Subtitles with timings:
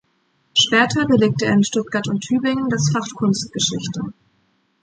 [0.57, 4.01] Später belegte er in Stuttgart und in Tübingen das Fach Kunstgeschichte.